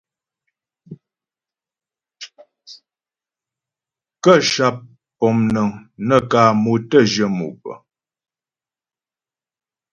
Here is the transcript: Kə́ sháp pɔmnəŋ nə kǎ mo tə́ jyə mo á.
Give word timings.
Kə́ 4.23 4.37
sháp 4.51 4.77
pɔmnəŋ 5.17 5.69
nə 6.07 6.15
kǎ 6.31 6.41
mo 6.63 6.73
tə́ 6.89 7.01
jyə 7.11 7.25
mo 7.37 7.47
á. 7.73 7.75